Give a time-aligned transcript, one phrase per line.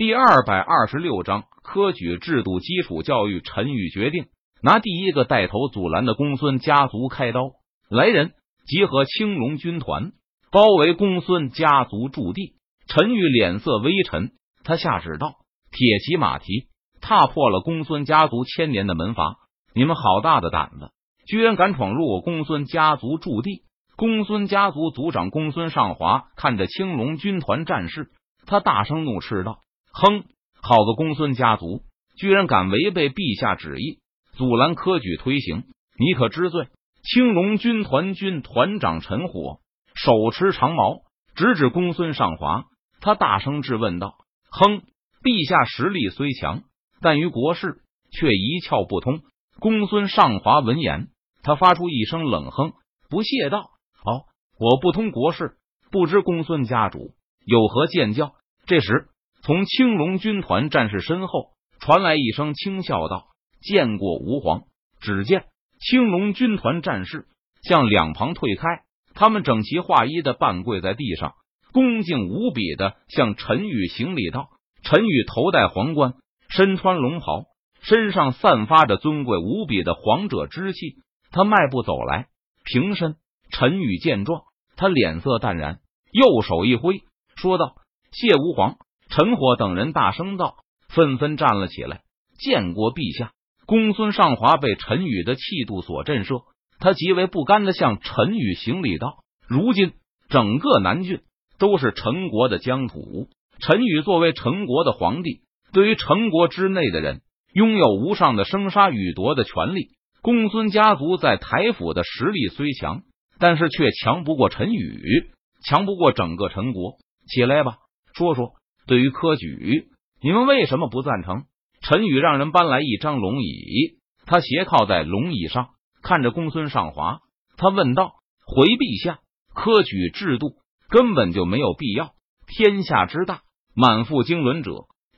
[0.00, 3.42] 第二百二十六章科举制度基础教育。
[3.42, 4.28] 陈宇决定
[4.62, 7.50] 拿第一个带头阻拦的公孙家族开刀。
[7.90, 8.32] 来人，
[8.66, 10.12] 集合青龙军团，
[10.50, 12.54] 包围公孙家族驻地。
[12.86, 14.32] 陈宇脸色微沉，
[14.64, 15.34] 他下旨道
[15.70, 16.68] ：“铁骑马蹄
[17.02, 19.36] 踏破了公孙家族千年的门阀，
[19.74, 20.92] 你们好大的胆子，
[21.26, 23.64] 居然敢闯入我公孙家族驻地！”
[23.96, 28.08] 公孙家族族长公孙尚华看着青龙军团战士，
[28.46, 29.58] 他大声怒斥道。
[29.92, 30.24] 哼，
[30.62, 31.82] 好个公孙家族，
[32.16, 33.98] 居然敢违背陛下旨意，
[34.32, 35.64] 阻拦科举推行，
[35.98, 36.68] 你可知罪？
[37.02, 39.60] 青龙军团军团长陈火
[39.94, 41.00] 手持长矛，
[41.34, 42.66] 直指公孙尚华，
[43.00, 44.16] 他大声质问道
[44.52, 44.82] ：“哼，
[45.22, 46.62] 陛下实力虽强，
[47.00, 49.20] 但于国事却一窍不通。”
[49.58, 51.08] 公孙尚华闻言，
[51.42, 52.72] 他发出一声冷哼，
[53.08, 53.70] 不屑道
[54.04, 54.24] ：“哦，
[54.58, 55.56] 我不通国事，
[55.90, 57.14] 不知公孙家主
[57.44, 58.34] 有何见教？”
[58.66, 59.08] 这时。
[59.42, 61.50] 从青龙军团战士身后
[61.80, 63.28] 传来一声轻笑道
[63.62, 64.64] ：“见过吾皇。”
[65.00, 65.46] 只见
[65.80, 67.26] 青龙军团战士
[67.62, 68.82] 向两旁退开，
[69.14, 71.34] 他们整齐划一的半跪在地上，
[71.72, 74.50] 恭敬无比的向陈宇行礼道
[74.84, 76.14] ：“陈宇头戴皇冠，
[76.50, 77.44] 身穿龙袍，
[77.80, 80.96] 身上散发着尊贵无比的皇者之气。
[81.30, 82.28] 他迈步走来，
[82.64, 83.16] 平身。
[83.50, 84.42] 陈宇见状，
[84.76, 85.80] 他脸色淡然，
[86.12, 87.00] 右手一挥，
[87.36, 87.74] 说道
[88.12, 88.76] ：“谢吾皇。”
[89.10, 90.54] 陈火等人大声道，
[90.88, 92.02] 纷纷站了起来。
[92.38, 93.32] 见过陛下，
[93.66, 96.44] 公孙尚华被陈宇的气度所震慑，
[96.78, 99.16] 他极为不甘的向陈宇行礼道
[99.48, 99.94] ：“如今
[100.28, 101.22] 整个南郡
[101.58, 105.40] 都是陈国的疆土，陈宇作为陈国的皇帝，
[105.72, 107.20] 对于陈国之内的人
[107.52, 109.88] 拥有无上的生杀予夺的权利。
[110.22, 113.02] 公孙家族在台府的实力虽强，
[113.40, 115.32] 但是却强不过陈宇，
[115.64, 116.92] 强不过整个陈国。
[117.26, 117.78] 起来吧，
[118.14, 118.52] 说说。”
[118.86, 119.88] 对于科举，
[120.22, 121.44] 你们为什么不赞成？
[121.80, 125.70] 陈宇让人搬来一张龙椅，他斜靠在龙椅上，
[126.02, 127.20] 看着公孙尚华，
[127.56, 128.12] 他问道
[128.44, 129.20] ：“回陛下，
[129.54, 130.56] 科举制度
[130.88, 132.12] 根本就没有必要。
[132.46, 133.42] 天下之大，
[133.74, 134.72] 满腹经纶者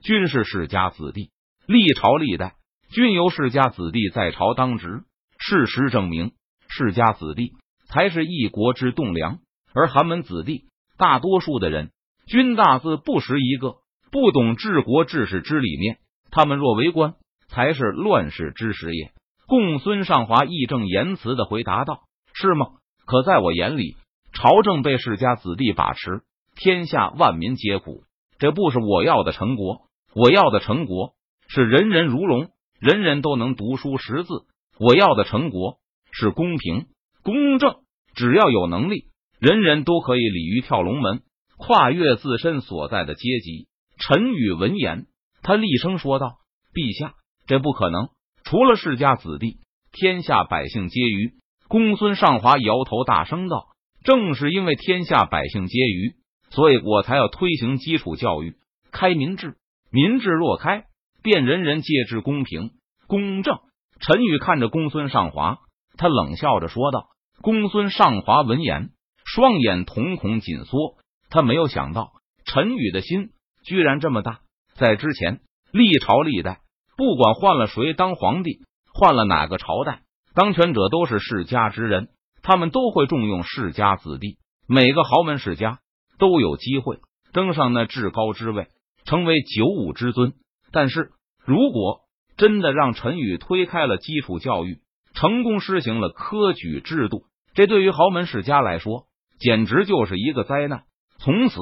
[0.05, 1.31] 均是世家子弟，
[1.67, 2.55] 历朝历代
[2.91, 5.03] 均由世家子弟在朝当值。
[5.39, 6.33] 事实证明，
[6.69, 7.53] 世家子弟
[7.89, 9.39] 才是一国之栋梁，
[9.75, 10.67] 而寒门子弟，
[10.97, 11.91] 大多数的人。”
[12.33, 13.75] 君大字不识一个，
[14.11, 15.99] 不懂治国治世之理念。
[16.31, 17.13] 他们若为官，
[17.49, 19.13] 才是乱世之时也。
[19.47, 22.69] 公孙尚华义正言辞的回答道：“是吗？
[23.05, 23.97] 可在我眼里，
[24.33, 26.23] 朝政被世家子弟把持，
[26.57, 28.05] 天下万民皆苦。
[28.39, 29.83] 这不是我要的成国。
[30.15, 31.13] 我要的成国
[31.49, 32.49] 是人人如龙，
[32.81, 34.31] 人人都能读书识字。
[34.79, 35.77] 我要的成国
[36.13, 36.87] 是公平
[37.23, 37.75] 公正，
[38.15, 41.21] 只要有能力，人人都可以鲤鱼跳龙门。”
[41.65, 45.07] 跨越自身所在的阶级，陈宇闻言，
[45.43, 46.39] 他厉声说道
[46.75, 47.15] ：“陛下，
[47.47, 48.09] 这不可能！
[48.43, 49.59] 除了世家子弟，
[49.93, 51.35] 天下百姓皆愚。”
[51.71, 53.69] 公孙尚华摇头，大声道
[54.03, 56.17] ：“正是因为天下百姓皆愚，
[56.51, 58.57] 所以我才要推行基础教育，
[58.91, 59.55] 开民智。
[59.93, 60.87] 民智若开，
[61.23, 62.73] 便人人皆知公平
[63.07, 63.61] 公正。”
[64.03, 65.61] 陈宇看着公孙尚华，
[65.97, 67.07] 他冷笑着说道
[67.41, 68.91] ：“公孙尚华闻言，
[69.25, 70.97] 双眼瞳孔紧缩。”
[71.33, 72.13] 他没有想到
[72.45, 73.31] 陈宇的心
[73.65, 74.41] 居然这么大。
[74.75, 75.41] 在之前
[75.73, 76.61] 历朝历代，
[76.99, 78.61] 不管换了谁当皇帝，
[78.93, 80.03] 换了哪个朝代，
[80.35, 82.11] 当权者都是世家之人，
[82.43, 84.37] 他们都会重用世家子弟。
[84.67, 85.81] 每个豪门世家
[86.19, 86.99] 都有机会
[87.33, 88.69] 登上那至高之位，
[89.05, 90.35] 成为九五之尊。
[90.71, 91.13] 但是
[91.45, 92.01] 如果
[92.37, 94.81] 真的让陈宇推开了基础教育，
[95.15, 99.07] 成功施行了科举制度，这对于豪门世家来说，
[99.39, 100.85] 简直就是一个灾难。
[101.25, 101.55] 从此，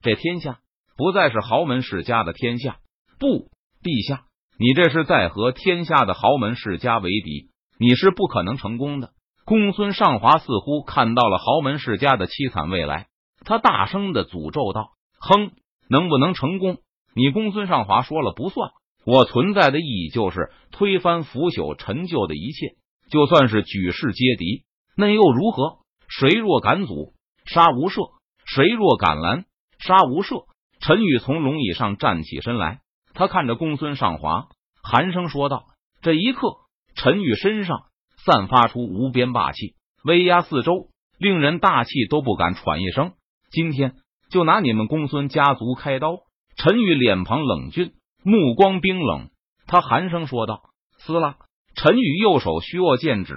[0.00, 0.60] 这天下
[0.96, 2.78] 不再是豪门世家的天下。
[3.18, 3.50] 不，
[3.82, 4.24] 陛下，
[4.58, 9.10] 你这是在和天下的豪门世家为敌，你是不可能成功的。
[9.44, 13.08] 公孙尚华似乎看到了豪门世家的凄惨未来，
[13.44, 15.50] 他大声的诅咒道：“哼，
[15.90, 16.78] 能不能成功，
[17.14, 18.70] 你公孙尚华说了不算。
[19.04, 22.76] 我存在的意义就是推翻腐朽陈旧的一切，
[23.10, 24.64] 就算是举世皆敌，
[24.96, 25.80] 那又如何？
[26.08, 27.12] 谁若敢阻，
[27.44, 28.12] 杀无赦。”
[28.54, 29.46] 谁若敢拦，
[29.78, 30.44] 杀无赦。
[30.78, 32.80] 陈宇从龙椅上站起身来，
[33.14, 34.48] 他看着公孙尚华，
[34.82, 35.64] 寒声说道
[36.02, 36.56] ：“这一刻，
[36.94, 37.84] 陈宇身上
[38.26, 40.88] 散发出无边霸气，威压四周，
[41.18, 43.14] 令人大气都不敢喘一声。
[43.50, 43.94] 今天
[44.30, 46.18] 就拿你们公孙家族开刀。”
[46.54, 49.30] 陈宇脸庞冷峻，目光冰冷，
[49.66, 50.64] 他寒声说道
[51.00, 51.36] ：“撕拉！”
[51.74, 53.34] 陈宇右手虚握剑指，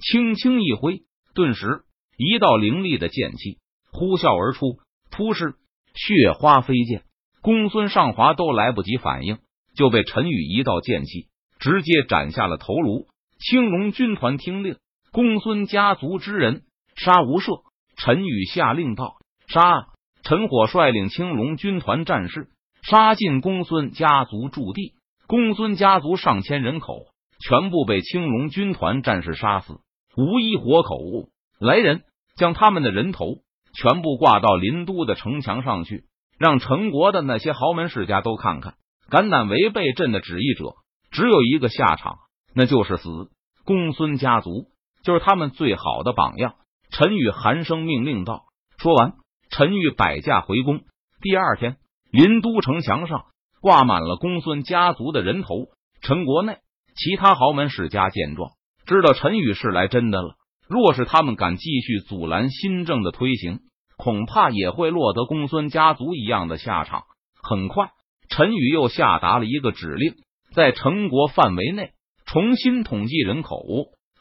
[0.00, 1.04] 轻轻一挥，
[1.34, 1.84] 顿时
[2.16, 3.59] 一道凌厉的剑气。
[3.92, 4.78] 呼啸而出，
[5.10, 5.54] 突施
[5.94, 7.02] 血花飞溅，
[7.42, 9.38] 公孙尚华都来不及反应，
[9.74, 11.26] 就被陈宇一道剑气
[11.58, 13.06] 直接斩下了头颅。
[13.38, 14.76] 青龙军团听令，
[15.12, 16.62] 公孙家族之人
[16.96, 17.62] 杀无赦。
[17.96, 19.16] 陈宇下令道
[19.48, 19.88] ：“杀！”
[20.22, 22.48] 陈火率领青龙军团战士
[22.82, 24.94] 杀进公孙家族驻地。
[25.26, 27.06] 公孙家族上千人口
[27.40, 29.80] 全部被青龙军团战士杀死，
[30.16, 30.98] 无一活口。
[31.58, 32.02] 来人，
[32.36, 33.26] 将他们的人头
[33.72, 36.04] 全部挂到临都的城墙上去，
[36.38, 38.74] 让陈国的那些豪门世家都看看，
[39.08, 40.74] 敢胆违背朕的旨意者，
[41.10, 42.18] 只有一个下场，
[42.54, 43.08] 那就是死。
[43.64, 44.66] 公孙家族
[45.02, 46.54] 就是他们最好的榜样。
[46.90, 48.44] 陈宇寒声命令道。
[48.78, 49.14] 说完，
[49.50, 50.80] 陈宇摆驾回宫。
[51.20, 51.76] 第二天，
[52.10, 53.26] 林都城墙上。
[53.60, 55.48] 挂满了公孙家族的人头。
[56.00, 56.56] 陈国内
[56.96, 58.52] 其他豪门世家见状，
[58.86, 60.36] 知道陈宇是来真的了。
[60.70, 63.58] 若是他们敢继续阻拦新政的推行，
[63.96, 67.02] 恐怕也会落得公孙家族一样的下场。
[67.42, 67.90] 很快，
[68.28, 70.14] 陈宇又下达了一个指令，
[70.54, 71.90] 在陈国范围内
[72.24, 73.60] 重新统计人口，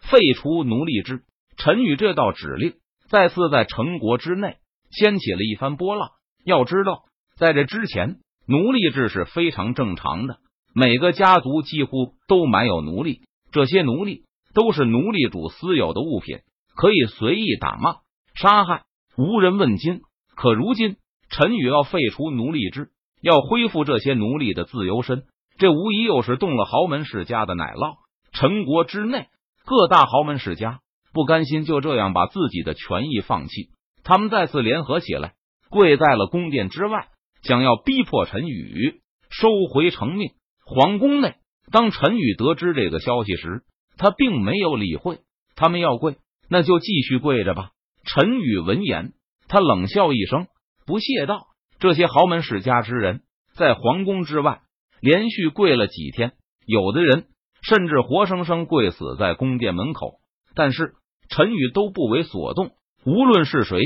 [0.01, 1.21] 废除奴隶制。
[1.55, 2.73] 陈宇这道指令
[3.09, 4.55] 再次在陈国之内
[4.89, 6.09] 掀起了一番波浪。
[6.43, 7.03] 要知道，
[7.37, 8.17] 在这之前。
[8.47, 10.39] 奴隶制是非常正常的，
[10.73, 14.23] 每个家族几乎都埋有奴隶，这些奴隶
[14.53, 16.39] 都是奴隶主私有的物品，
[16.75, 17.97] 可以随意打骂、
[18.35, 18.83] 杀害，
[19.17, 20.01] 无人问津。
[20.35, 20.97] 可如今
[21.29, 22.89] 陈宇要废除奴隶制，
[23.21, 25.23] 要恢复这些奴隶的自由身，
[25.57, 27.97] 这无疑又是动了豪门世家的奶酪。
[28.31, 29.27] 陈国之内
[29.65, 30.79] 各大豪门世家
[31.13, 33.69] 不甘心就这样把自己的权益放弃，
[34.03, 35.33] 他们再次联合起来，
[35.69, 37.07] 跪在了宫殿之外。
[37.41, 40.31] 想要逼迫陈宇收回成命。
[40.65, 41.35] 皇宫内，
[41.71, 43.63] 当陈宇得知这个消息时，
[43.99, 45.19] 他并没有理会。
[45.55, 46.15] 他们要跪，
[46.49, 47.71] 那就继续跪着吧。
[48.05, 49.11] 陈宇闻言，
[49.47, 50.47] 他冷笑一声，
[50.87, 51.47] 不屑道
[51.79, 53.21] ：“这些豪门世家之人，
[53.53, 54.61] 在皇宫之外
[55.01, 56.31] 连续跪了几天，
[56.65, 57.27] 有的人
[57.61, 60.13] 甚至活生生跪死在宫殿门口。
[60.55, 60.93] 但是
[61.29, 62.71] 陈宇都不为所动，
[63.05, 63.79] 无论是谁，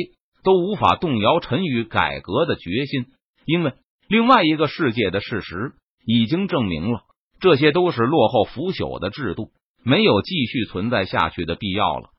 [0.43, 3.07] 都无法动摇陈宇改革的决心。”
[3.45, 3.73] 因为
[4.07, 5.73] 另外一个世界的事实
[6.05, 7.01] 已经证明了，
[7.41, 9.51] 这些都是落后腐朽的制度，
[9.83, 12.12] 没有继续存在下去的必要了。